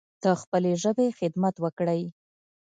د 0.23 0.25
خپلې 0.41 0.71
ژبې 0.83 1.07
خدمت 1.19 1.55
وکړﺉ 1.63 2.07